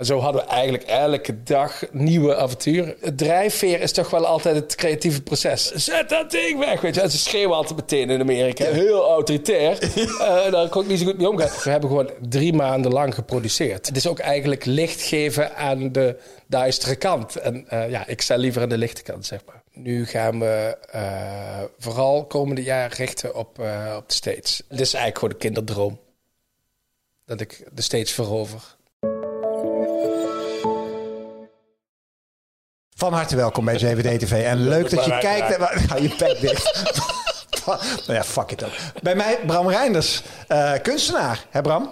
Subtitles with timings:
[0.00, 2.94] En zo hadden we eigenlijk elke dag nieuwe avonturen.
[3.00, 5.70] Het drijfveer is toch wel altijd het creatieve proces.
[5.72, 7.00] Zet dat ding weg, weet je.
[7.00, 8.64] En ze schreeuwen altijd meteen in Amerika.
[8.64, 9.78] Heel autoritair.
[9.96, 11.48] uh, daar kon ik niet zo goed mee omgaan.
[11.64, 13.86] We hebben gewoon drie maanden lang geproduceerd.
[13.86, 17.36] Het is ook eigenlijk licht geven aan de duistere kant.
[17.36, 19.62] En uh, ja, ik sta liever aan de lichte kant, zeg maar.
[19.72, 23.58] Nu gaan we uh, vooral komende jaar richten op,
[23.96, 24.62] op de States.
[24.68, 25.98] Dit is eigenlijk gewoon de kinderdroom.
[27.24, 28.78] Dat ik de States verover.
[33.00, 34.44] Van harte welkom bij 7D TV.
[34.44, 35.56] En leuk dat je kijkt.
[35.88, 36.84] Hou je pek dicht.
[38.06, 38.72] nou ja, fuck it ook.
[39.02, 41.46] Bij mij Bram Reinders, uh, kunstenaar.
[41.50, 41.90] Hè Bram?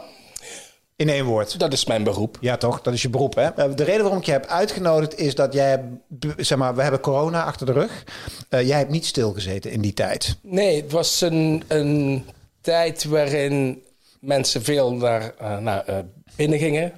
[0.97, 1.59] In één woord.
[1.59, 2.39] Dat is mijn beroep.
[2.41, 2.83] Ja, toch?
[2.83, 3.49] Dat is je beroep, hè?
[3.49, 5.85] Eh, de reden waarom ik je heb uitgenodigd is dat jij...
[6.37, 8.05] Zeg maar, we hebben corona achter de rug.
[8.51, 10.37] Uh, jij hebt niet stilgezeten in die tijd.
[10.43, 12.25] Nee, het was een, een
[12.61, 13.83] tijd waarin
[14.21, 15.85] mensen veel naar, uh, naar
[16.37, 16.93] binnen gingen.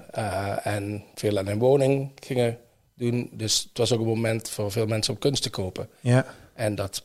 [0.62, 2.58] en veel aan hun woning gingen
[3.00, 3.30] doen.
[3.32, 5.88] Dus het was ook een moment voor veel mensen om kunst te kopen.
[6.00, 6.26] Ja.
[6.54, 7.04] En dat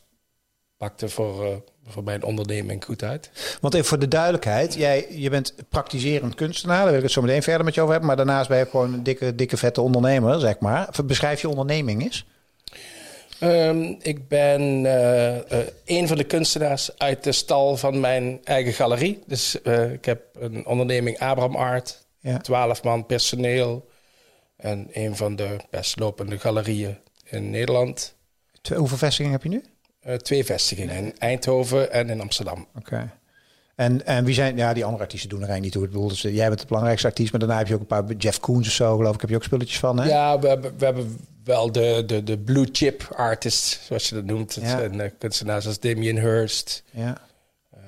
[0.76, 3.30] pakte voor, uh, voor mijn onderneming goed uit.
[3.60, 7.22] Want even voor de duidelijkheid, jij je bent praktiserend kunstenaar, daar wil ik het zo
[7.22, 8.08] meteen verder met je over hebben.
[8.08, 10.88] Maar daarnaast ben je gewoon een dikke, dikke vette ondernemer, zeg maar.
[11.04, 12.26] Beschrijf je onderneming eens.
[13.40, 15.40] Um, ik ben uh, uh,
[15.84, 19.22] een van de kunstenaars uit de stal van mijn eigen galerie.
[19.26, 19.54] Dus
[19.92, 22.38] ik heb een onderneming Abraham Art, Ja.
[22.38, 23.88] 12 man personeel.
[24.56, 28.14] En een van de best lopende galerieën in Nederland.
[28.62, 29.62] Twee, hoeveel vestigingen heb je nu?
[30.06, 32.66] Uh, twee vestigingen, in Eindhoven en in Amsterdam.
[32.68, 32.78] Oké.
[32.78, 33.10] Okay.
[33.74, 36.00] En, en wie zijn, ja, die andere artiesten doen er eigenlijk niet toe.
[36.00, 38.12] Ik bedoel, dus, jij bent de belangrijkste artiest, maar daarna heb je ook een paar
[38.12, 39.20] Jeff Koons of zo, geloof ik.
[39.20, 40.08] Heb je ook spulletjes van, hè?
[40.08, 44.24] Ja, we hebben, we hebben wel de, de, de blue chip artists, zoals je dat
[44.24, 44.58] noemt.
[44.60, 44.68] Ja.
[44.68, 47.20] zijn uh, kunstenaars als Damien Hirst, Ja.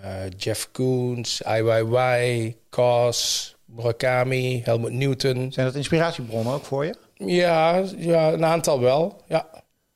[0.05, 5.53] uh, Jeff Koons, IYY, Cos, Murakami, Helmut Newton.
[5.53, 6.95] Zijn dat inspiratiebronnen ook voor je?
[7.15, 9.23] Ja, ja, een aantal wel.
[9.27, 9.47] Ja,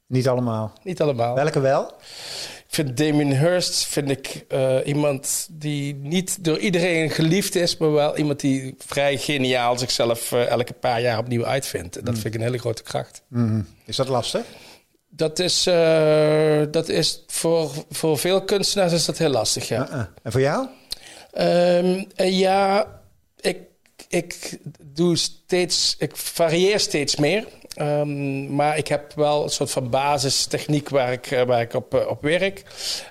[0.07, 0.73] Niet allemaal.
[0.83, 1.35] niet allemaal.
[1.35, 1.87] Welke wel?
[2.69, 7.93] Ik vind Damien Hirst vind ik, uh, iemand die niet door iedereen geliefd is, maar
[7.93, 11.97] wel iemand die vrij geniaal zichzelf uh, elke paar jaar opnieuw uitvindt.
[11.99, 12.21] En dat Mm.
[12.21, 13.23] vind ik een hele grote kracht.
[13.29, 13.67] Mm.
[13.85, 14.43] Is dat lastig?
[15.09, 19.89] Dat is, uh, dat is voor, voor veel kunstenaars is dat heel lastig, ja.
[19.89, 20.05] Uh-uh.
[20.23, 20.69] En voor jou?
[21.39, 22.87] Um, ja,
[23.41, 23.59] ik,
[24.13, 27.47] ik doe steeds, ik varieer steeds meer.
[27.81, 32.09] Um, maar ik heb wel een soort van basistechniek waar ik, waar ik op, uh,
[32.09, 32.63] op werk.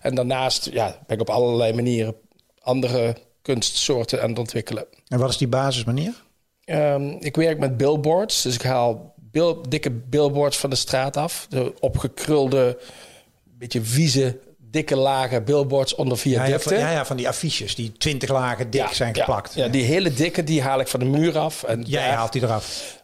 [0.01, 2.16] En daarnaast ja, ben ik op allerlei manieren
[2.59, 4.85] andere kunstsoorten aan het ontwikkelen.
[5.07, 6.23] En wat is die basismanier?
[6.66, 8.41] Um, ik werk met billboards.
[8.41, 11.45] Dus ik haal bil dikke billboards van de straat af.
[11.50, 12.79] De opgekrulde,
[13.44, 14.40] beetje vieze,
[14.72, 16.78] dikke lagen billboards onder viaducten.
[16.78, 19.54] Ja, ja, van, ja, van die affiches die twintig lagen dik ja, zijn geplakt.
[19.54, 21.64] Ja, die hele dikke, die haal ik van de muur af.
[21.64, 23.00] En Jij daar, haalt die eraf.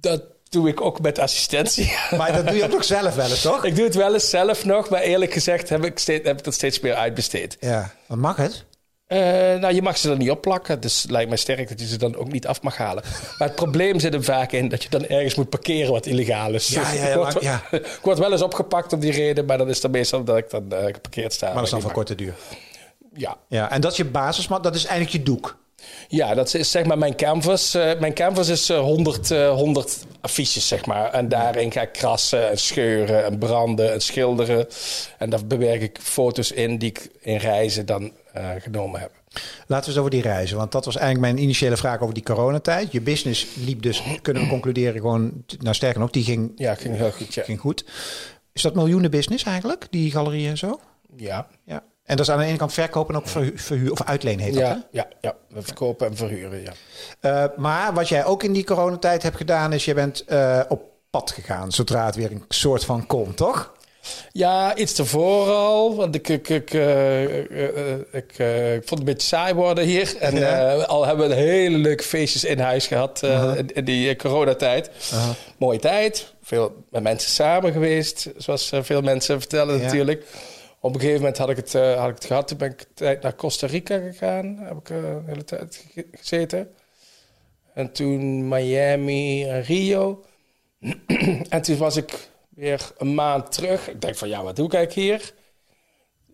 [0.00, 1.92] Dat doe ik ook met assistentie.
[2.16, 3.64] Maar dat doe je ook nog zelf wel eens, toch?
[3.64, 6.44] Ik doe het wel eens zelf nog, maar eerlijk gezegd heb ik, steeds, heb ik
[6.44, 7.56] dat steeds meer uitbesteed.
[7.60, 8.64] Ja, wat mag het?
[9.08, 9.18] Uh,
[9.60, 10.80] nou, je mag ze er niet opplakken.
[10.80, 13.02] Dus het lijkt mij sterk dat je ze dan ook niet af mag halen.
[13.38, 16.54] Maar het probleem zit er vaak in dat je dan ergens moet parkeren wat illegaal
[16.54, 16.68] is.
[16.68, 17.62] Ja, ja, ja, ik, word, ja.
[17.70, 20.50] ik word wel eens opgepakt om die reden, maar dan is het meestal dat ik
[20.50, 21.46] dan uh, geparkeerd sta.
[21.46, 22.34] Maar dat is dan van korte duur.
[23.14, 23.36] Ja.
[23.48, 23.70] ja.
[23.70, 25.56] En dat is je basis, maar dat is eigenlijk je doek.
[26.08, 27.74] Ja, dat is zeg maar mijn canvas.
[27.74, 31.12] Uh, mijn canvas is uh, 100, uh, 100 affiches, zeg maar.
[31.12, 34.66] En daarin ga ik krassen en scheuren en branden en schilderen.
[35.18, 39.12] En daar bewerk ik foto's in die ik in reizen dan uh, genomen heb.
[39.66, 40.56] Laten we eens over die reizen.
[40.56, 42.92] Want dat was eigenlijk mijn initiële vraag over die coronatijd.
[42.92, 45.44] Je business liep dus, kunnen we concluderen, gewoon...
[45.58, 46.52] Nou, sterker nog, die ging...
[46.56, 47.42] Ja, ging heel goed, ja.
[47.42, 47.84] Ging goed.
[48.52, 50.80] Is dat miljoenen business eigenlijk, die galerieën en zo?
[51.16, 51.46] Ja.
[51.64, 51.82] ja.
[52.04, 54.54] En dat is aan de ene kant verkopen en ook verhuur, verhuur of uitleen heet
[54.54, 54.98] ja, dat, hè?
[54.98, 56.72] Ja, ja, we verkopen en verhuren, ja.
[57.20, 59.72] Uh, maar wat jij ook in die coronatijd hebt gedaan...
[59.72, 63.76] is je bent uh, op pad gegaan, zodra het weer een soort van kon, toch?
[64.32, 65.96] Ja, iets ervoor al.
[65.96, 69.84] Want ik, ik, ik, uh, uh, ik, uh, ik, vond het een beetje saai worden
[69.84, 70.16] hier.
[70.18, 70.74] En Ja.
[70.74, 73.22] al hebben we hele leuke feestjes in huis gehad
[73.56, 74.90] in, in, die coronatijd.
[75.58, 76.34] Mooie tijd.
[76.42, 78.30] Veel met mensen samen geweest.
[78.36, 79.82] Zoals veel mensen vertellen Ja.
[79.84, 80.24] natuurlijk.
[80.80, 82.48] Op een gegeven moment had ik het, had ik het gehad.
[82.48, 84.58] Toen ben ik tijd naar Costa Rica gegaan.
[84.60, 86.68] Heb ik een hele tijd ge- gezeten.
[87.74, 90.24] En toen Miami en Rio.
[91.48, 92.28] en toen was ik
[92.58, 93.88] weer een maand terug.
[93.88, 95.32] Ik denk van, ja, wat doe ik hier?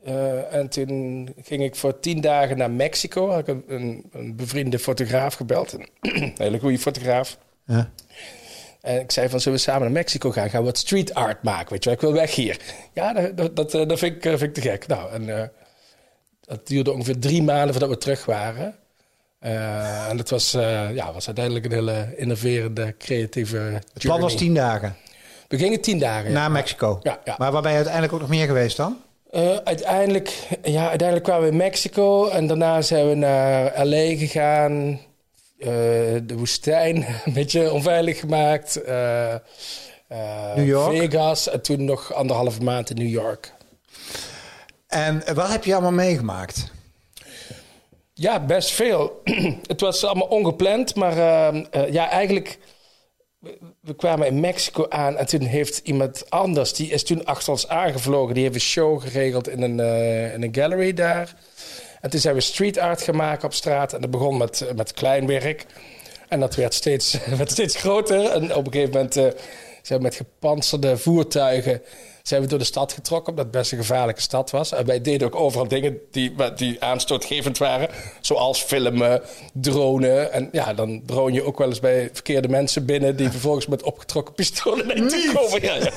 [0.06, 3.31] Uh, en toen ging ik voor tien dagen naar Mexico.
[3.31, 5.73] Had ik een, een, een bevriende fotograaf gebeld.
[5.73, 7.38] Een hele goede fotograaf.
[7.67, 7.91] Ja.
[8.81, 10.50] En ik zei van, zullen we samen naar Mexico gaan?
[10.50, 11.99] Gaan we wat street art maken, weet je wel?
[11.99, 12.61] Ik wil weg hier.
[12.93, 14.87] Ja, dat, dat, dat, dat vind, ik, vind ik te gek.
[14.87, 15.43] Nou, en uh,
[16.41, 18.77] dat duurde ongeveer drie maanden voordat we terug waren.
[19.41, 20.50] Uh, en het was,
[20.93, 23.56] ja, was uiteindelijk een hele innoverende, creatieve.
[23.56, 24.97] Het plan was tien dagen.
[25.49, 26.32] We gingen tien dagen.
[26.32, 26.99] Naar Mexico.
[27.02, 27.35] Ja, ja.
[27.38, 28.96] Maar waar ben je uiteindelijk ook nog meer geweest dan?
[29.31, 35.00] Uh, uiteindelijk, ja, uiteindelijk kwamen we in Mexico en daarna zijn we naar LA gegaan.
[35.58, 38.81] de woestijn een beetje onveilig gemaakt.
[40.55, 40.96] New York.
[40.96, 43.52] Vegas en toen nog anderhalve maand in New York.
[44.87, 46.73] En wat heb je allemaal meegemaakt?
[48.14, 49.20] Ja, best veel.
[49.67, 52.58] het was allemaal ongepland, maar uh, ja, eigenlijk...
[53.81, 56.73] We kwamen in Mexico aan en toen heeft iemand anders...
[56.73, 58.35] die is toen achter ons aangevlogen.
[58.35, 61.35] Die heeft een show geregeld in een, uh, in een gallery daar.
[62.00, 63.93] En toen zijn we street art gemaakt op straat.
[63.93, 65.67] En dat begon met, met klein werk.
[66.29, 68.31] En dat werd steeds, werd steeds groter.
[68.31, 69.37] En op een gegeven moment
[69.87, 71.83] zijn met gepantserde voertuigen
[72.23, 74.73] zijn we door de stad getrokken, omdat het best een gevaarlijke stad was.
[74.73, 77.89] En wij deden ook overal dingen die, die aanstootgevend waren,
[78.21, 79.23] zoals filmen,
[79.53, 80.33] dronen.
[80.33, 83.83] En ja, dan drone je ook wel eens bij verkeerde mensen binnen die vervolgens met
[83.83, 85.63] opgetrokken pistolen naar je komen.
[85.63, 85.91] Ja, ja.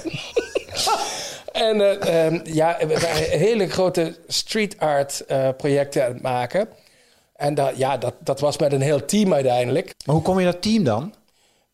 [1.68, 6.70] en uh, um, ja, we waren hele grote street art uh, projecten aan het maken.
[7.36, 9.94] En dat, ja, dat, dat was met een heel team uiteindelijk.
[10.06, 11.14] Maar hoe kom je dat team dan?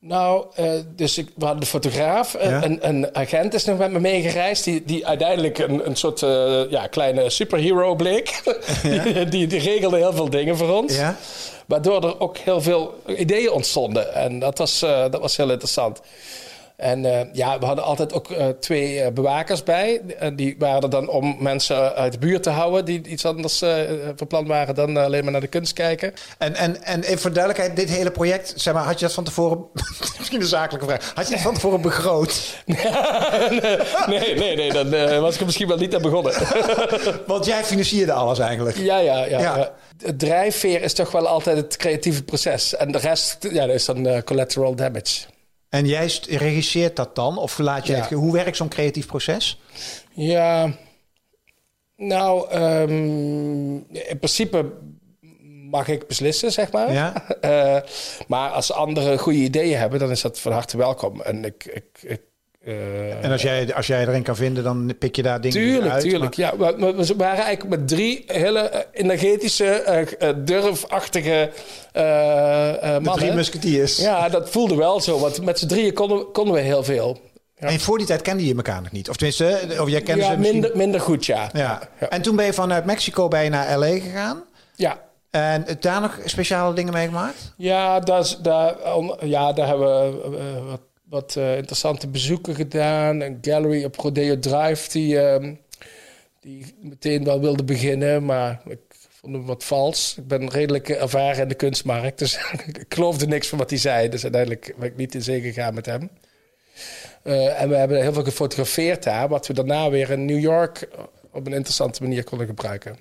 [0.06, 2.34] Nou, uh, dus ik, we hadden de fotograaf.
[2.42, 2.64] Ja?
[2.64, 4.64] Een, een, agent is nog met me meegereisd.
[4.64, 8.42] Die, die uiteindelijk een, een soort uh, ja, kleine superhero bleek.
[8.84, 9.04] Ja?
[9.04, 10.96] die, die, die, regelde heel veel dingen voor ons.
[10.96, 11.18] Ja?
[11.66, 14.14] Waardoor er ook heel veel ideeën ontstonden.
[14.14, 16.02] En dat was, dat was heel interessant.
[16.76, 20.02] En uh, ja, we hadden altijd ook uh, twee uh, bewakers bij.
[20.34, 23.64] Die waren er dan om mensen uit de buurt te houden die iets anders
[24.16, 26.14] van plan waren dan alleen maar naar de kunst kijken.
[26.38, 29.24] En, en, en even voor duidelijkheid, dit hele project, zeg maar, had je dat van
[29.24, 29.66] tevoren,
[30.18, 32.64] misschien een zakelijke vraag, had je het van tevoren begroot?
[34.08, 36.34] nee, nee, nee, dan was ik er misschien wel niet aan begonnen.
[37.28, 38.78] Want jij financierde alles eigenlijk.
[38.78, 39.40] Ja, ja, ja.
[39.40, 39.72] ja.
[40.04, 42.76] Het drijfveer is toch wel altijd het creatieve proces.
[42.76, 45.33] En de rest ja, dat is dan collateral damage.
[45.74, 47.38] En jij regisseert dat dan?
[47.38, 48.14] Of laat je ja.
[48.14, 49.60] hoe werkt zo'n creatief proces?
[50.12, 50.72] Ja,
[51.96, 54.72] nou, um, in principe
[55.70, 56.94] mag ik beslissen, zeg maar.
[56.94, 57.14] Ja.
[57.42, 57.82] Uh,
[58.28, 61.22] maar als anderen goede ideeën hebben, dan is dat van harte welkom.
[61.22, 62.22] En ik, ik, ik
[62.66, 65.92] uh, en als jij, als jij erin kan vinden, dan pik je daar dingen tuurlijk,
[65.92, 66.04] uit?
[66.04, 66.58] Tuurlijk, ja.
[66.58, 71.50] We, we, waren eigenlijk met drie hele energetische, uh, durfachtige
[71.94, 73.04] mannen.
[73.04, 73.98] De drie musketiers.
[73.98, 75.20] Ja, dat voelde wel zo.
[75.20, 77.22] Want met z'n drieën konden, konden we heel veel.
[77.58, 77.68] Ja.
[77.68, 79.10] En voor die tijd kende je elkaar nog niet?
[79.10, 81.50] Of tenminste, of jij kende ja, ze minder, minder goed, ja.
[81.54, 81.90] ja.
[82.00, 82.10] ja.
[82.10, 83.88] En toen ben je vanuit Mexico bij naar L.A.
[83.88, 84.44] gegaan?
[84.76, 85.02] Ja.
[85.30, 87.54] En daar nog speciale dingen meegemaakt?
[87.58, 88.76] Ja, daar, daar,
[89.20, 90.80] ja, daar hebben we wat
[91.14, 93.22] wat uh, interessante bezoeken gedaan.
[93.22, 95.52] Een gallery op Rodeo Drive die, uh,
[96.40, 100.16] die meteen wel wilde beginnen, maar ik vond hem wat vals.
[100.18, 102.36] Ik ben redelijk ervaren in de kunstmarkt, dus
[102.68, 104.10] ik geloofde niks van wat hij zei.
[104.10, 106.10] Dus uiteindelijk ben ik niet in zee gegaan met hem.
[107.24, 110.88] Uh, en we hebben heel veel gefotografeerd daar, wat we daarna weer in New York
[111.32, 112.98] op een interessante manier konden gebruiken.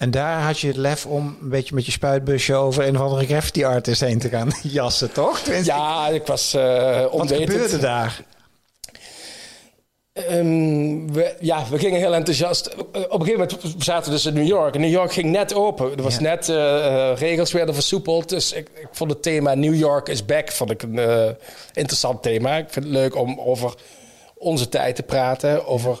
[0.00, 3.02] En daar had je het lef om een beetje met je spuitbusje over een of
[3.02, 5.40] andere graffiti artist heen te gaan jassen, toch?
[5.40, 8.24] Tenminste, ja, ik was uh, Wat gebeurde daar?
[10.30, 12.74] Um, we, ja, we gingen heel enthousiast.
[12.76, 14.74] Op een gegeven moment zaten we dus in New York.
[14.74, 15.96] En New York ging net open.
[15.96, 16.20] Er was ja.
[16.20, 18.28] net uh, regels werden versoepeld.
[18.28, 21.28] Dus ik, ik, vond het thema New York is back vond ik een uh,
[21.72, 22.56] interessant thema.
[22.56, 23.74] Ik vind het leuk om over
[24.34, 25.66] onze tijd te praten.
[25.66, 26.00] Over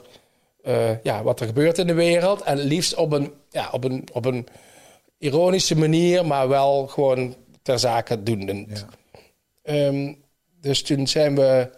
[0.64, 2.42] uh, ja, wat er gebeurt in de wereld.
[2.42, 4.46] En liefst op een, ja, op een, op een
[5.18, 8.86] ironische manier, maar wel gewoon ter zake doenend.
[9.64, 9.86] Ja.
[9.86, 10.22] Um,
[10.60, 11.70] dus toen zijn we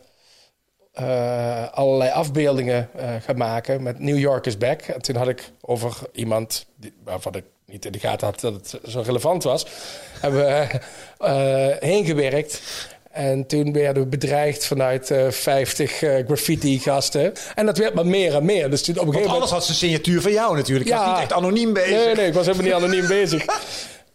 [1.00, 4.82] uh, allerlei afbeeldingen uh, gaan maken met New York is back.
[4.82, 8.54] En toen had ik over iemand die, waarvan ik niet in de gaten had dat
[8.54, 9.66] het zo relevant was,
[10.20, 12.62] hebben we heen gewerkt.
[13.12, 17.32] En toen werden we bedreigd vanuit uh, 50 uh, graffiti-gasten.
[17.54, 18.70] En dat werd maar meer en meer.
[18.70, 19.50] Dus toen op een gegeven moment...
[19.50, 20.88] alles had zijn signatuur van jou natuurlijk.
[20.88, 22.04] Ja, was niet echt anoniem bezig.
[22.04, 23.44] Nee, nee, ik was helemaal niet anoniem bezig.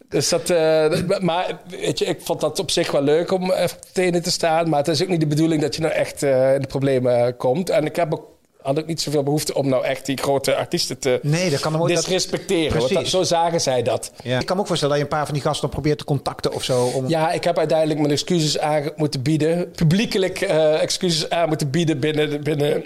[0.10, 3.78] Dus dat, uh, maar weet je, ik vond dat op zich wel leuk om even
[3.94, 4.70] tenen te staan.
[4.70, 7.70] Maar het is ook niet de bedoeling dat je nou echt in de problemen komt.
[7.70, 8.37] En ik heb ook
[8.68, 11.72] had ook niet zoveel behoefte om nou echt die grote artiesten te nee, dat kan
[11.72, 12.80] hem ook, disrespecteren.
[12.80, 14.12] Dat, want zo zagen zij dat.
[14.24, 14.40] Ja.
[14.40, 16.54] Ik kan me ook voorstellen dat je een paar van die gasten probeert te contacten
[16.54, 16.86] of zo.
[16.86, 17.08] Om...
[17.08, 19.72] Ja, ik heb uiteindelijk mijn excuses aan moeten bieden.
[19.72, 22.84] Publiekelijk uh, excuses aan moeten bieden binnen, binnen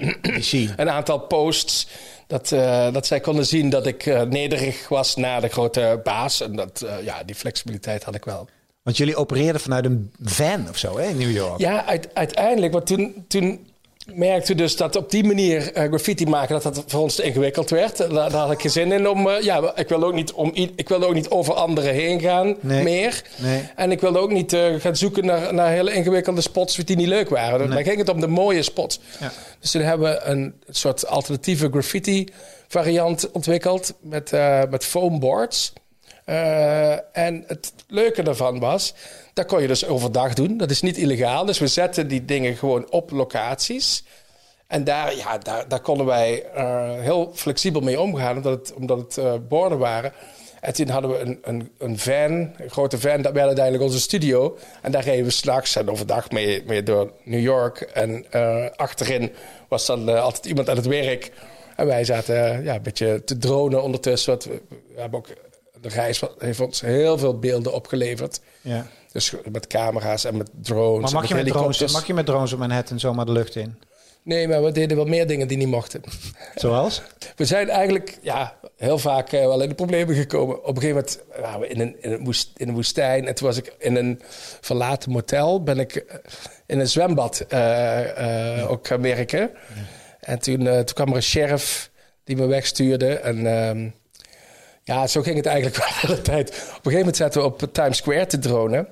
[0.76, 1.88] een aantal posts.
[2.28, 6.42] Dat, uh, dat zij konden zien dat ik uh, nederig was naar de grote baas.
[6.42, 8.48] En dat, ja, die flexibiliteit had ik wel.
[8.84, 11.60] Want jullie opereerden vanuit een van of zo hè, in New York?
[11.60, 12.74] Ja, uit, uiteindelijk.
[12.74, 13.71] Want toen, toen
[14.16, 17.70] merkte dus dat op die manier uh, graffiti maken, dat dat voor ons te ingewikkeld
[17.70, 17.98] werd.
[17.98, 19.28] Daar, daar had ik geen zin in om.
[19.28, 22.56] Uh, ja, ik wilde ook niet, om, ik wilde ook niet over anderen heen gaan
[22.60, 22.84] Nee.
[22.84, 23.24] meer.
[23.36, 23.70] Nee.
[23.76, 27.08] En ik wilde ook niet uh, gaan zoeken naar, naar hele ingewikkelde spots die niet
[27.08, 27.60] leuk waren.
[27.60, 27.76] Nee.
[27.76, 29.00] Dan ging het om de mooie spots.
[29.20, 29.32] Ja.
[29.60, 32.28] Dus toen hebben we een soort alternatieve graffiti
[32.68, 35.74] variant ontwikkeld met, uh, met foamboards.
[36.32, 38.94] Uh, en het leuke daarvan was,
[39.34, 40.58] dat kon je dus overdag doen.
[40.58, 41.46] Dat is niet illegaal.
[41.46, 44.04] Dus we zetten die dingen gewoon op locaties.
[44.68, 48.98] En daar, ja, daar, daar konden wij uh, heel flexibel mee omgaan, omdat het, omdat
[49.00, 50.14] het uh, borden waren.
[50.62, 54.00] En toen hadden we een, een, een van, een grote van, dat werd uiteindelijk onze
[54.00, 54.58] studio.
[54.82, 57.82] En daar reden we s'nachts en overdag mee, mee door New York.
[57.82, 58.26] En
[58.76, 59.32] achterin
[59.68, 61.32] was dan altijd iemand aan het werk.
[61.76, 64.32] En wij zaten ja, een beetje te dronen ondertussen.
[64.32, 64.62] Want we,
[64.94, 65.28] we hebben ook,
[65.82, 68.42] de reis heeft ons heel veel beelden opgeleverd.
[68.62, 68.88] Ja.
[69.12, 71.02] Dus met camera's en met drones.
[71.02, 73.56] Maar mag, met je met drones, mag je met drones op Manhattan zomaar de lucht
[73.56, 73.76] in?
[74.24, 76.02] Nee, maar we deden wel meer dingen die niet mochten.
[76.56, 77.02] Zoals?
[77.36, 80.64] We zijn eigenlijk ja, heel vaak uh, wel in de problemen gekomen.
[80.64, 83.28] Op een gegeven moment waren we in een, in, een woest, in een woestijn.
[83.28, 84.22] En toen was ik in een
[84.62, 85.64] verlaten motel.
[85.64, 86.22] Ben ik
[86.66, 88.64] in een zwembad uh, uh, ja.
[88.64, 89.40] ook gaan werken.
[89.40, 89.82] Ja.
[90.20, 91.92] En toen, toen kwam er een sheriff
[92.24, 93.14] die me wegstuurde.
[93.14, 93.94] En um,
[94.92, 96.50] ja, zo ging het eigenlijk wel de hele tijd.
[96.50, 98.88] Op een gegeven moment zaten we op Times Square te dronen.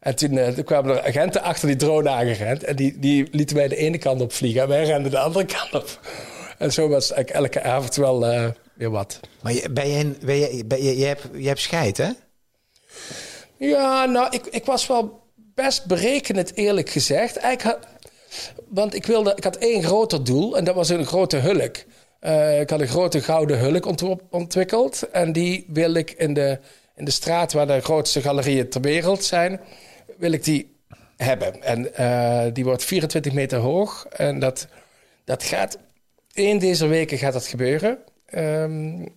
[0.00, 2.64] En toen, uh, toen, kwamen er agenten achter die drone aangerend.
[2.64, 4.62] En die, die lieten wij de ene kant op vliegen.
[4.62, 6.00] En wij renden de andere kant op.
[6.58, 9.20] En zo was eigenlijk elke avond wel uh, weer wat.
[9.42, 12.10] Maar je, ben je, ben je, ben je, je, hebt, je hebt scheid, hè?
[13.56, 17.36] Ja, nou, ik, ik was wel best berekenend, eerlijk gezegd.
[17.36, 17.88] Eigenlijk had,
[18.68, 20.56] want ik, wilde, ik had één groter doel.
[20.56, 21.76] En dat was een grote hulk.
[22.24, 25.10] Uh, ik had een grote gouden hulk ont ontwikkeld.
[25.10, 26.58] En die wilde ik in de,
[26.96, 29.60] in de straat waar de grootste galerieën ter wereld zijn
[30.18, 30.76] wil ik die
[31.16, 31.62] hebben.
[31.62, 34.06] En uh, die wordt 24 meter hoog.
[34.06, 34.66] En dat,
[35.24, 35.78] dat gaat...
[36.32, 37.98] In deze weken gaat dat gebeuren.
[38.34, 39.08] Um,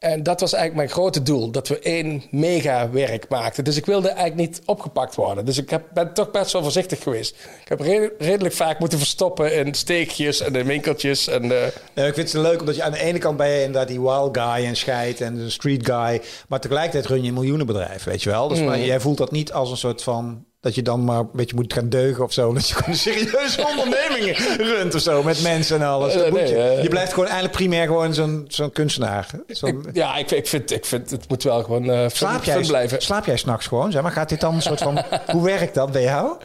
[0.00, 1.50] en dat was eigenlijk mijn grote doel.
[1.50, 3.64] Dat we één mega werk maakten.
[3.64, 5.44] Dus ik wilde eigenlijk niet opgepakt worden.
[5.44, 7.36] Dus ik heb, ben toch best wel voorzichtig geweest.
[7.62, 11.28] Ik heb re redelijk vaak moeten verstoppen in steekjes en in winkeltjes.
[11.28, 11.66] En, uh...
[11.94, 14.00] ja, ik vind het leuk omdat je aan de ene kant ben je inderdaad die
[14.00, 16.22] wild guy en scheid en de street guy.
[16.48, 18.48] Maar tegelijkertijd run je een miljoenenbedrijf, weet je wel.
[18.48, 18.64] Dus mm.
[18.64, 21.56] maar jij voelt dat niet als een soort van dat je dan maar een beetje
[21.56, 22.52] moet gaan deugen of zo.
[22.54, 26.16] Dat je gewoon een serieuze onderneming runt of zo met mensen en alles.
[26.16, 26.54] Uh, nee, je.
[26.54, 29.26] Uh, je blijft gewoon eigenlijk primair gewoon zo'n zo'n kunstenaar.
[29.48, 32.60] Zo ik, ja, ik, ik, vind, ik vind het moet wel gewoon uh, slaap jij,
[32.60, 33.02] blijven.
[33.02, 33.92] Slaap jij s'nachts gewoon?
[33.92, 35.04] Zeg maar, gaat dit dan een soort van...
[35.32, 36.36] hoe werkt dat bij jou?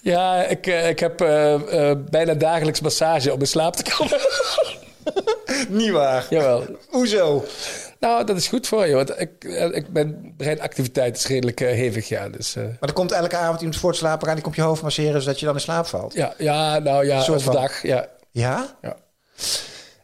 [0.00, 1.16] Ja, ik, ik heb
[2.10, 4.18] bijna dagelijks massage om in slaap te komen.
[5.82, 6.26] Niet waar?
[6.30, 6.64] Jawel.
[6.88, 7.44] Hoezo?
[8.00, 12.08] Nou, dat is goed voor je, want ik, ik ben breinactiviteit is redelijk uh, hevig,
[12.08, 12.28] ja.
[12.28, 12.64] Dus, uh...
[12.64, 15.22] Maar er komt elke avond iemand voor te slapen gaan, die komt je hoofd masseren,
[15.22, 16.14] zodat je dan in slaap valt.
[16.14, 18.08] Ja, ja nou ja, overdag, ja.
[18.30, 18.76] Ja?
[18.82, 18.96] Ja.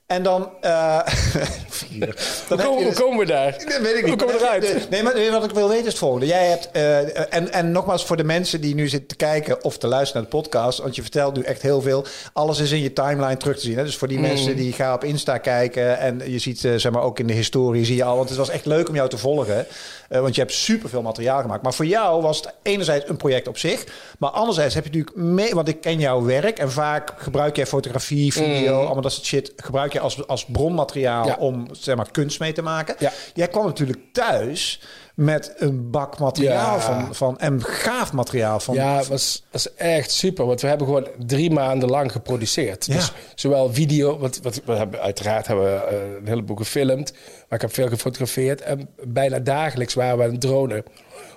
[0.06, 0.48] En dan...
[0.64, 2.08] Uh,
[2.48, 3.52] dan hoe, komen, dus, hoe komen we daar?
[3.52, 4.08] Dat weet ik niet.
[4.08, 4.90] Hoe komen we eruit?
[4.90, 6.26] Nee, maar wat ik wil weten is het volgende.
[6.26, 6.68] Jij hebt...
[6.72, 10.22] Uh, en, en nogmaals voor de mensen die nu zitten te kijken of te luisteren
[10.22, 10.78] naar de podcast.
[10.78, 12.04] Want je vertelt nu echt heel veel.
[12.32, 13.76] Alles is in je timeline terug te zien.
[13.76, 13.84] Hè?
[13.84, 14.22] Dus voor die mm.
[14.22, 15.98] mensen die gaan op Insta kijken.
[15.98, 18.16] En je ziet uh, zeg maar ook in de historie zie je al.
[18.16, 19.66] Want het was echt leuk om jou te volgen.
[20.08, 21.62] want je hebt superveel materiaal gemaakt.
[21.62, 23.84] Maar voor jou was het enerzijds een project op zich.
[24.18, 25.54] Maar anderzijds heb je natuurlijk mee...
[25.54, 26.58] Want ik ken jouw werk.
[26.58, 28.84] En vaak gebruik jij fotografie, video, mm.
[28.84, 29.52] allemaal dat soort shit.
[29.56, 31.36] Gebruik je als, als bronmateriaal ja.
[31.38, 32.94] om zeg maar, kunst mee te maken.
[32.98, 33.12] Ja.
[33.34, 34.80] Jij kwam natuurlijk thuis
[35.14, 36.80] met een bak materiaal Ja.
[36.80, 38.74] van, van en gaaf materiaal van.
[38.74, 40.46] Ja, het was, was echt super.
[40.46, 42.86] Want we hebben gewoon drie maanden lang geproduceerd.
[42.86, 42.94] Ja.
[42.94, 47.12] Dus zowel video, wat, wat we hebben uiteraard hebben we uh, een heleboel gefilmd.
[47.12, 48.60] Maar ik heb veel gefotografeerd.
[48.60, 50.84] En bijna dagelijks waren we aan het dronen.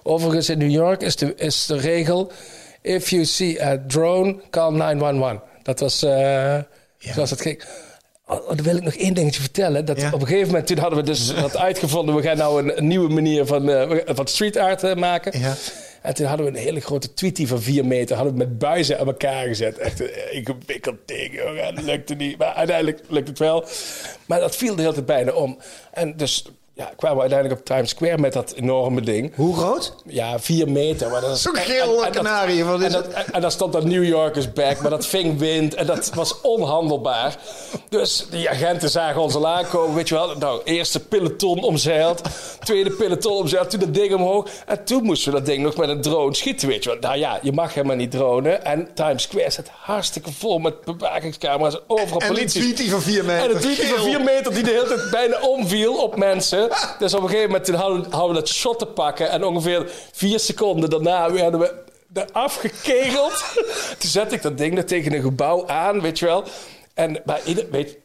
[0.03, 2.31] Overigens in New York is de, is de regel...
[2.81, 5.41] If you see a drone, call 911.
[5.63, 7.13] Dat was uh, ja.
[7.13, 7.63] zoals het ging.
[8.27, 9.85] Oh, dan wil ik nog één dingetje vertellen.
[9.85, 10.11] Dat Ja.
[10.13, 12.15] Op een gegeven moment toen hadden we dus wat uitgevonden.
[12.15, 15.39] We gaan nou een, een nieuwe manier van, uh, van street art uh, maken.
[15.39, 15.55] Ja.
[16.01, 18.15] En toen hadden we een hele grote tweetie van vier meter.
[18.15, 19.77] Hadden we met buizen aan elkaar gezet.
[19.77, 21.75] Echt een ingewikkeld ding, jongen.
[21.75, 22.37] Dat lukte niet.
[22.37, 23.65] Maar uiteindelijk lukt het wel.
[24.25, 25.57] Maar dat viel de hele tijd bijna om.
[25.91, 26.45] En dus
[26.77, 29.35] ja, kwamen we uiteindelijk op Times Square met dat enorme ding.
[29.35, 29.93] Hoe groot?
[30.05, 31.09] Ja, vier meter.
[31.09, 33.73] Maar dat is Zo'n en- geel en- en kanarie, en, dat, en, en daar stond
[33.73, 37.35] dat New York is back, maar dat ving wind en dat was onhandelbaar.
[37.89, 40.35] Dus die agenten zagen ons al aankomen, weet je wel.
[40.37, 42.21] Nou, eerste peloton omzeild,
[42.63, 44.47] tweede peloton omzeild, toen dat ding omhoog.
[44.65, 46.99] En toen moesten we dat ding nog met een drone schieten, weet je wel.
[46.99, 48.65] Nou ja, je mag helemaal niet dronen.
[48.65, 52.61] En Times Square zit hartstikke vol met bewakingscamera's en overal En die politie.
[52.61, 53.49] tweetie van vier meter.
[53.49, 54.03] En een tweetie van.
[54.05, 56.66] 4 meter die de hele tijd bijna omviel op mensen.
[56.99, 59.29] Dus op een gegeven moment toen hadden, we dat shot te pakken.
[59.29, 61.73] En ongeveer vier seconden daarna werden we
[62.13, 63.43] eraf gekegeld.
[63.99, 66.43] Toen zette ik dat ding er tegen een gebouw aan, weet je wel.
[66.93, 67.97] En maar weet,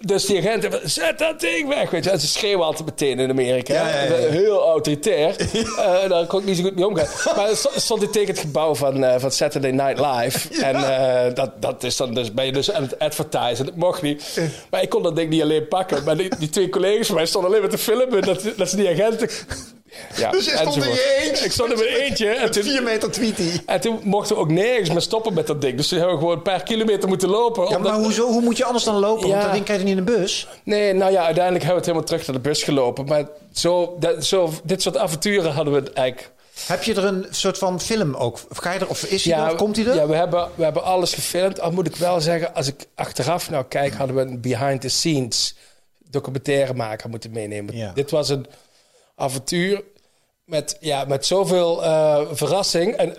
[0.00, 1.90] dus die agenten, zet dat ding weg.
[1.90, 2.10] Weet je.
[2.10, 3.74] En ze schreeuwen altijd meteen in Amerika.
[3.74, 4.28] Ja, ja, ja, ja.
[4.28, 5.34] Heel autoritair.
[5.76, 7.36] Eh, daar kon ik niet zo goed mee omgaan.
[7.36, 10.48] Maar dan sto- stond ik tegen het gebouw van, eh, van Saturday Night Live.
[10.64, 13.64] En eh, dat, dat is dan dus, ben je dus aan het advertisen.
[13.66, 14.40] Dat mocht niet.
[14.70, 16.04] Maar ik kon dat ding niet alleen pakken.
[16.04, 18.22] Maar die, die twee collega's van mij stonden alleen maar te filmen.
[18.22, 19.28] Dat, dat ze die agenten...
[20.16, 21.44] Ja, Dus je stond in je eentje?
[21.44, 22.28] Ik stond in mijn eentje.
[22.28, 23.62] En toen, 4 meter tweetie.
[23.66, 25.76] en toen mochten we ook nergens meer stoppen met dat ding.
[25.76, 27.68] Dus toen hebben we gewoon een paar kilometer moeten lopen.
[27.68, 29.28] Ja, omdat- maar hoezo, hoe moet je anders dan lopen?
[29.28, 30.48] Want dat ding krijg je niet in de bus.
[30.64, 33.04] Nee, nou ja, uiteindelijk hebben we het helemaal terug naar de bus gelopen.
[33.06, 36.34] Maar zo, dat, zo, dit soort avonturen hadden we eigenlijk...
[36.66, 38.38] Heb je er een soort van film ook?
[38.50, 39.50] Of ga je er, of is hij er?
[39.50, 39.94] Of komt hij er?
[39.94, 41.60] Ja, we hebben, we hebben alles gefilmd.
[41.60, 43.94] Al moet ik wel zeggen, als ik achteraf nou kijk...
[43.94, 45.56] hadden we een behind-the-scenes
[46.10, 47.76] documentairemaker moeten meenemen.
[47.76, 47.92] Ja.
[47.94, 48.46] Dit was een
[49.16, 49.82] avontuur
[50.46, 52.94] met, ja, met zoveel eh, verrassing.
[52.94, 53.14] En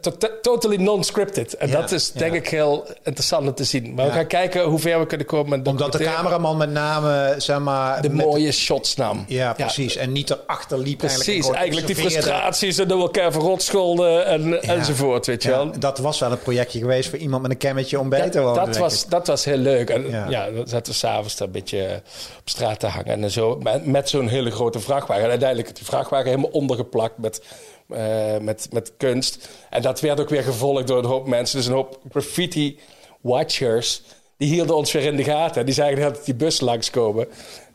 [0.00, 0.12] to-
[0.42, 1.54] totally non-scripted.
[1.56, 2.18] En Ja, dat is ja.
[2.20, 3.94] denk ik heel interessant om te zien.
[3.94, 4.10] Maar Ja.
[4.10, 5.58] we gaan kijken hoe ver we kunnen komen.
[5.58, 8.02] met Omdat de cameraman met name, zeg maar...
[8.02, 9.24] de mooie shots nam.
[9.28, 9.96] Ja, precies.
[9.96, 11.56] En niet erachter liep Precies, eigenlijk.
[11.56, 15.70] eigenlijk, die frustraties en door elkaar verrotscholden en, enzovoort, weet je wel.
[15.78, 18.64] dat was wel een projectje geweest voor iemand met een cammetje om bij te wonen.
[18.66, 19.90] dat, was, dat was heel leuk.
[19.90, 20.50] En Ja.
[20.50, 22.02] dan zaten we s'avonds daar een beetje
[22.38, 23.58] op straat te hangen en zo.
[23.62, 25.24] Met, met zo'n hele grote vrachtwagen.
[25.24, 27.42] En uiteindelijk die vrachtwagen helemaal ondergeplakt met,
[27.88, 29.48] eh, met, met kunst.
[29.70, 31.56] En dat werd ook weer gevolgd door een hoop mensen.
[31.58, 32.78] Dus een hoop graffiti
[33.20, 34.02] watchers.
[34.36, 35.64] Die hielden ons weer in de gaten.
[35.66, 37.28] Die zagen dat die bus langskomen.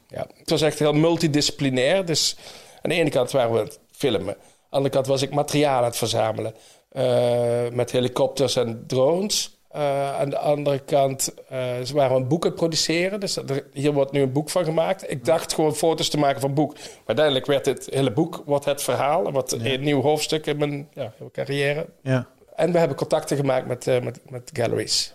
[0.08, 2.06] Ja, het was echt heel multidisciplinair.
[2.06, 2.36] Dus
[2.82, 4.36] aan de ene kant waren we het filmen.
[4.36, 4.36] Aan
[4.70, 6.54] de andere kant was ik materiaal aan het verzamelen.
[6.90, 9.59] eh, met helikopters en drones.
[9.70, 13.20] Eh, aan de andere kant eh, ze waren een boek aan het produceren.
[13.20, 15.12] Dus er- hier wordt nu een boek van gemaakt.
[15.12, 16.74] Ik dacht gewoon foto's te maken van het boek.
[16.74, 19.26] Maar uiteindelijk werd dit hele boek wordt het verhaal.
[19.28, 21.86] En wat een nieuw hoofdstuk in mijn, ja, in mijn carrière.
[22.04, 22.28] Ja.
[22.56, 25.14] En we hebben contacten gemaakt met, eh, met, met galleries.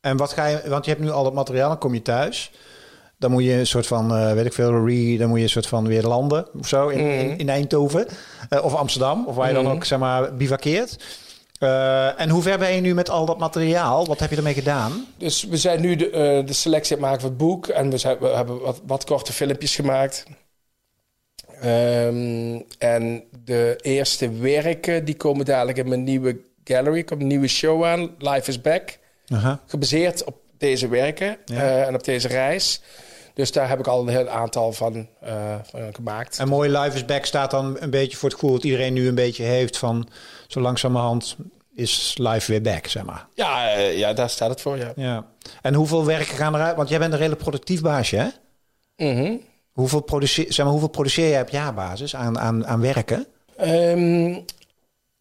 [0.00, 0.60] En wat ga je...
[0.68, 2.50] Want je hebt nu al dat materiaal, dan kom je thuis.
[3.18, 5.66] Dan moet je een soort van, weet ik veel, re, dan moet je een soort
[5.66, 8.06] van weer landen of zo in, in, in Eindhoven.
[8.62, 10.96] Of Amsterdam, of waar je dan ook, zeg maar, bivakkeert.
[11.58, 14.06] Eh, en hoe ver ben je nu met al dat materiaal?
[14.06, 15.06] Wat heb je ermee gedaan?
[15.16, 17.66] Dus we zijn nu de, eh, de selectie aan het maken van het boek.
[17.66, 20.24] En we, zijn, we hebben wat, wat korte filmpjes gemaakt.
[21.60, 26.96] Ehm, en de eerste werken die komen dadelijk in mijn nieuwe gallery.
[26.98, 28.98] Er komt een nieuwe show aan, Life is Back.
[29.66, 31.56] Gebaseerd op deze werken Ja.
[31.62, 32.80] eh, en op deze reis.
[33.38, 36.38] Dus daar heb ik al een heel aantal van, eh, van gemaakt.
[36.38, 39.08] En mooi Life is Back staat dan een beetje voor het gevoel dat iedereen nu
[39.08, 40.08] een beetje heeft van
[40.46, 41.36] zo langzamerhand
[41.74, 43.26] is life weer back, zeg maar.
[43.34, 44.92] Ja, eh, ja, daar staat het voor, ja.
[44.96, 45.26] Ja.
[45.62, 46.76] En hoeveel werken gaan eruit?
[46.76, 48.28] Want jij bent een redelijk productief baasje, hè?
[49.06, 49.36] Mhm.
[49.72, 53.26] Hoeveel produceer, zeg maar, hoeveel produceer jij op jaarbasis aan, aan, aan werken?
[53.56, 54.40] Ehm,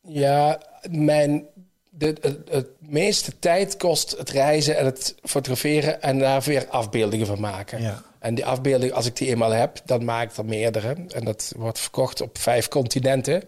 [0.02, 1.46] ja, mijn,
[1.90, 7.28] de, het, het meeste tijd kost het reizen en het fotograferen en daar weer afbeeldingen
[7.28, 7.82] van maken.
[7.82, 8.04] Ja.
[8.20, 10.96] En die afbeelding, als ik die eenmaal heb, dan maak ik er meerdere.
[11.14, 13.44] En dat wordt verkocht op vijf continenten.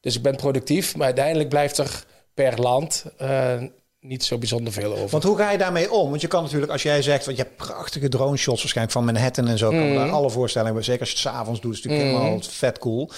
[0.00, 2.04] Dus ik ben productief, maar uiteindelijk blijft er
[2.34, 3.62] per land eh,
[4.00, 5.08] niet zo bijzonder veel over.
[5.08, 6.08] Want hoe ga je daarmee om?
[6.08, 9.04] Want je kan natuurlijk, als jij zegt, want je hebt prachtige drone shots waarschijnlijk van
[9.04, 11.82] Manhattan en zo, kan me daar alle voorstellingen, zeker als je het s'avonds doet, is
[11.82, 13.10] het natuurlijk helemaal vet cool.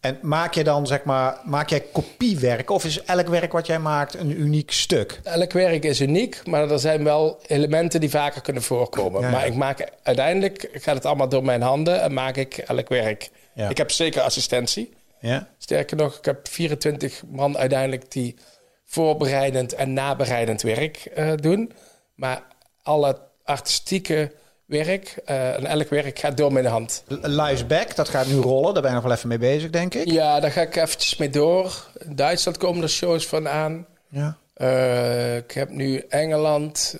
[0.00, 3.78] En maak je dan, zeg maar, maak jij kopiewerk of is elk werk wat jij
[3.78, 5.20] maakt een uniek stuk?
[5.22, 9.20] Elk werk is uniek, maar er zijn wel elementen die vaker kunnen voorkomen.
[9.20, 9.32] Ja, ja.
[9.32, 13.30] Maar ik maak uiteindelijk gaat het allemaal door mijn handen en maak ik elk werk.
[13.54, 13.68] Ja.
[13.68, 14.96] Ik heb zeker assistentie.
[15.20, 15.48] Ja?
[15.58, 18.36] Sterker nog, ik heb 24 man uiteindelijk die
[18.92, 21.72] voorbereidend en nabereidend werk eh, doen.
[22.14, 22.42] Maar
[22.82, 24.32] alle artistieke
[24.64, 27.04] werk eh, en elk werk gaat door mijn hand.
[27.22, 28.72] Live's Back, dat gaat nu rollen.
[28.72, 30.10] Daar ben je nog wel even mee bezig, denk ik.
[30.10, 31.86] Ja, daar ga ik eventjes mee door.
[32.04, 33.86] In Duitsland komen er shows van aan.
[34.08, 34.36] Ja.
[34.54, 36.98] Eh, ik heb nu Engeland,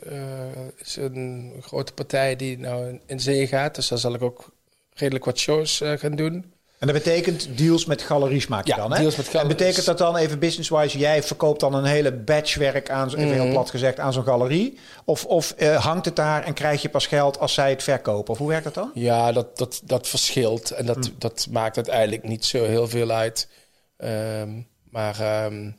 [0.79, 3.75] is een grote partij die nou in- zee gaat.
[3.75, 4.51] Dus daar zal ik ook
[4.95, 6.53] redelijk wat shows gaan doen.
[6.79, 8.99] En dat betekent deals met galeries maak je Ja, dan, hè?
[8.99, 12.91] deals met En betekent dat dan even business-wise, jij verkoopt dan een hele batch werk
[12.91, 13.33] aan, even Mhm.
[13.41, 14.79] heel plat gezegd, aan zo'n galerie?
[15.05, 18.33] Of, of eh, hangt het daar en krijg je pas geld als zij het verkopen?
[18.33, 18.91] Of hoe werkt dat dan?
[18.95, 20.71] Ja, dat, dat, dat verschilt.
[20.71, 23.49] En dat, dat maakt uiteindelijk niet zo heel veel uit.
[23.97, 24.51] Ehm,
[24.91, 25.71] maar ehm,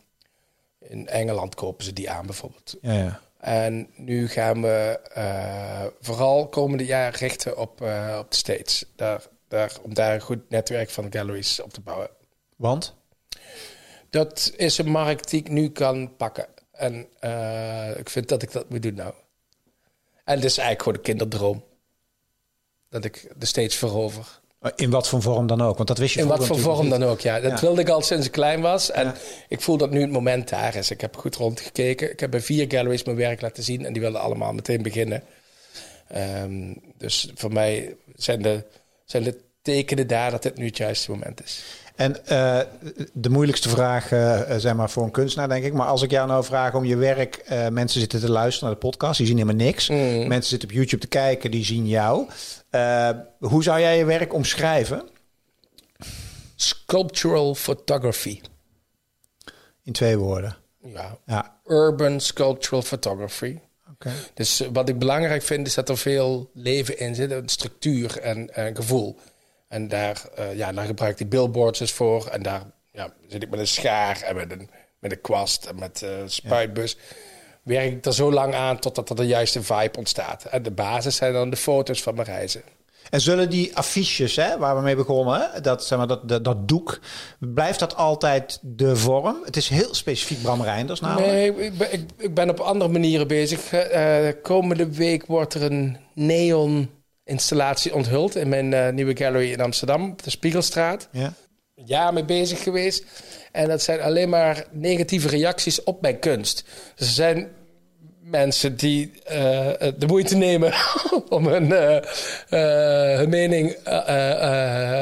[0.79, 2.75] in Engeland kopen ze die aan bijvoorbeeld.
[2.81, 3.19] Ja, ja.
[3.39, 8.85] En nu gaan we eh, vooral komende jaar richten op, eh, op de States.
[8.95, 12.09] Daar, daar, om daar een goed netwerk van galleries op te bouwen.
[12.55, 12.95] Want?
[14.09, 16.47] Dat is een markt die ik nu kan pakken.
[16.71, 19.13] En eh, ik vind dat ik dat moet doen nou.
[20.23, 21.63] En het is eigenlijk gewoon een kinderdroom.
[22.89, 24.39] Dat ik de States verover.
[24.75, 25.75] In wat voor vorm dan ook?
[25.75, 27.39] Want dat wist je In wat voor vorm dan ook, ja.
[27.39, 27.59] Dat Ja.
[27.59, 28.91] wilde ik al sinds ik klein was.
[28.91, 29.15] En Ja.
[29.47, 30.91] ik voel dat nu het moment daar is.
[30.91, 32.11] Ik heb goed rondgekeken.
[32.11, 33.85] Ik heb bij vier galleries mijn werk laten zien.
[33.85, 35.23] En die wilden allemaal meteen beginnen.
[36.07, 38.63] Ehm, dus voor mij zijn de,
[39.11, 41.63] zijn de tekenen daar dat dit nu het juiste moment is.
[41.95, 42.59] En eh,
[43.13, 45.73] de moeilijkste vraag, eh, zeg maar, voor een kunstenaar, denk ik.
[45.73, 47.35] Maar als ik jou nou vraag om je werk...
[47.35, 49.89] eh, mensen zitten te luisteren naar de podcast, die zien helemaal niks.
[49.89, 50.27] Mm.
[50.27, 52.27] Mensen zitten op YouTube te kijken, die zien jou.
[53.39, 55.09] Hoe zou jij je werk omschrijven?
[56.55, 58.41] Sculptural photography.
[59.83, 60.57] In twee woorden.
[60.83, 61.17] Ja.
[61.25, 63.59] Ja, Urban sculptural photography.
[64.33, 68.19] Dus eh, wat ik belangrijk vind is dat er veel leven in zit, een structuur
[68.19, 69.17] en en gevoel.
[69.67, 72.27] En daar, eh, ja, daar gebruik ik die billboards dus voor.
[72.27, 75.75] En daar ja, zit ik met een schaar en met een, met een kwast en
[75.75, 76.97] met een spuitbus.
[77.63, 80.45] Werk ik er zo lang aan totdat er de juiste vibe ontstaat.
[80.45, 82.63] En de basis zijn dan de foto's van mijn reizen.
[83.09, 86.67] En zullen die affiches, hè, waar we mee begonnen, dat, zeg maar, dat, dat, dat
[86.67, 86.99] doek,
[87.39, 89.37] blijft dat altijd de vorm?
[89.45, 91.31] Het is heel specifiek Bram Reinders namelijk.
[91.31, 93.71] Nee, ik ben, ik, ik ben op andere manieren bezig.
[93.71, 96.89] Eh, eh, komende week wordt er een neon
[97.23, 101.07] installatie onthuld in mijn eh, nieuwe gallery in Amsterdam, op de Spiegelstraat.
[101.11, 101.33] Ja.
[101.75, 103.05] jaar mee bezig geweest.
[103.51, 106.63] En dat zijn alleen maar negatieve reacties op mijn kunst.
[106.95, 107.47] Dus er zijn
[108.29, 110.73] mensen die eh, eh, de moeite nemen
[111.29, 113.75] om hun, eh, hun mening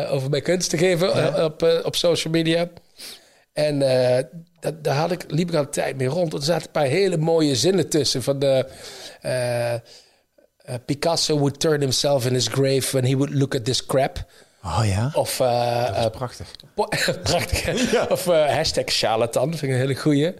[0.10, 2.68] over mijn kunst te geven op, op social media.
[3.54, 3.80] En
[4.60, 6.34] dat, daar had ik, liep ik al een tijd mee rond.
[6.34, 8.24] Er zaten een paar hele mooie zinnen tussen.
[8.24, 8.66] Van de,
[10.86, 14.26] Picasso would turn himself in his grave when he would look at this crap.
[14.68, 16.48] Oh ja, Of eh, eh, prachtig.
[17.24, 18.10] Prachtig.
[18.12, 20.34] Of hashtag charlatan, vind ik een hele goeie.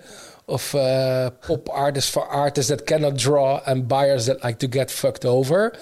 [0.50, 4.92] Of eh, pop artists for artists that cannot draw and buyers that like to get
[4.92, 5.74] fucked over.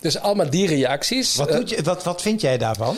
[0.00, 1.36] Dus allemaal die reacties.
[1.36, 2.96] Wat, doet je, wat, wat vind jij daarvan?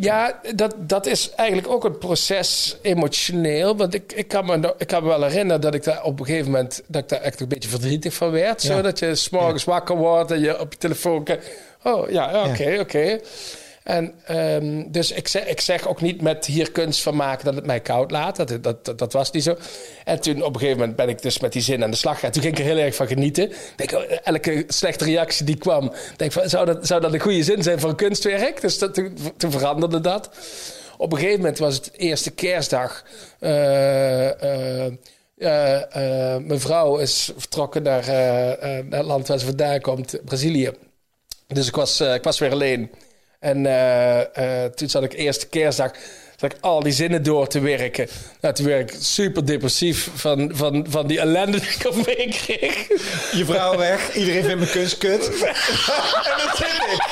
[0.00, 3.76] ja, dat, dat is eigenlijk ook een proces emotioneel.
[3.76, 6.26] Want ik, ik, kan me, ik kan me wel herinneren dat ik daar op een
[6.26, 6.82] gegeven moment...
[6.86, 8.62] dat ik daar echt een beetje verdrietig van werd.
[8.62, 8.74] Ja.
[8.74, 11.50] Zo dat je s'morgens wakker wordt en je op je telefoon kijkt.
[11.82, 13.18] Oh, ja, ja, oké, oké.
[13.84, 17.54] En ehm, dus ik zeg, ik zeg ook niet met hier kunst van maken dat
[17.54, 18.36] het mij koud laat.
[18.36, 19.56] Dat, dat, dat, was niet zo.
[20.04, 22.14] En toen op een gegeven moment ben ik dus met die zin aan de slag
[22.14, 22.30] gegaan.
[22.30, 23.52] Toen ging ik er heel erg van genieten.
[23.76, 27.62] Denk, oh, elke slechte reactie die kwam, denk zou, dat, zou dat een goede zin
[27.62, 28.60] zijn voor een kunstwerk?
[28.60, 30.30] Dus dat, toen, veranderde dat.
[30.96, 33.04] Op een gegeven moment was het eerste kerstdag.
[33.38, 34.92] Eh, eh,
[35.36, 40.20] eh, eh, mijn vrouw is vertrokken naar, eh, eh, het land waar ze vandaan komt,
[40.24, 40.70] Brazilië.
[41.46, 42.90] Dus ik was, eh, ik was weer alleen.
[43.44, 45.90] En eh, eh, toen zat ik eerste kerstdag
[46.36, 48.08] zat ik al die zinnen door te werken.
[48.40, 52.26] Nou, toen werd ik super depressief van, van, van die ellende die ik op me
[52.30, 52.88] kreeg.
[53.32, 55.26] Je vrouw weg, iedereen vindt mijn kunst kut.
[56.30, 57.02] en dat zit ik.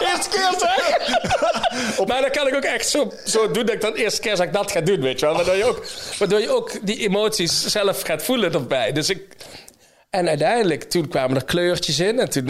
[0.08, 2.06] Eerste kerstdag!
[2.06, 4.70] maar dan kan ik ook echt zo, zo doen dat ik dan eerste kerstdag dat
[4.70, 5.34] ga doen, weet je wel.
[5.34, 5.84] Waardoor je ook,
[6.18, 8.92] waardoor je ook die emoties zelf gaat voelen erbij.
[8.92, 9.22] Dus ik...
[10.10, 12.20] En uiteindelijk, toen kwamen er kleurtjes in.
[12.20, 12.44] En toen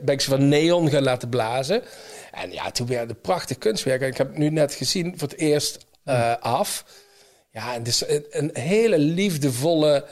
[0.00, 1.82] ben ik ze van neon gaan laten blazen.
[2.40, 4.00] En ja, toen werden het prachtig kunstwerk.
[4.00, 6.84] En ik heb het nu net gezien voor het eerst eh, af.
[7.50, 10.04] Ja, en het is een, een hele liefdevolle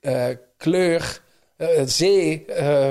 [0.00, 1.20] eh, kleur,
[1.56, 2.44] eh, zee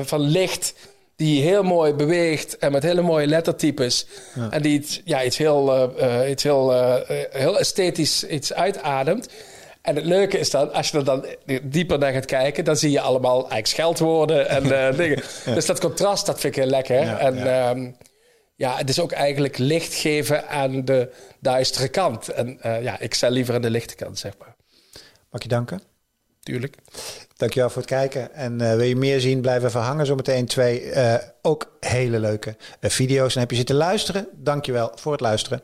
[0.04, 0.74] van licht
[1.16, 4.06] die heel mooi beweegt en met hele mooie lettertypes.
[4.50, 5.94] En die iets, ja, iets, heel,
[6.28, 6.72] iets heel,
[7.32, 9.30] heel esthetisch iets uitademt.
[9.82, 11.26] En het leuke is dan, als je er dan
[11.62, 14.64] dieper naar gaat kijken, dan zie je allemaal eigenlijk scheldwoorden en
[14.98, 15.24] dingen.
[15.46, 17.04] Dus dat contrast, dat vind ik heel lekker.
[17.04, 17.70] Ja, en ja.
[17.70, 17.92] ja.
[18.62, 22.28] Ja, het is ook eigenlijk licht geven aan de duistere kant.
[22.28, 24.56] En eh, ja, ik sta liever aan de lichte kant, zeg maar.
[25.32, 25.82] Mag je danken?
[26.40, 26.78] Tuurlijk.
[27.38, 28.34] Dankjewel voor het kijken.
[28.34, 30.06] En eh, wil je meer zien, blijf even hangen.
[30.06, 33.34] Zometeen twee eh, ook hele leuke video's.
[33.34, 34.28] En heb je zitten luisteren?
[34.34, 35.62] Dankjewel voor het luisteren.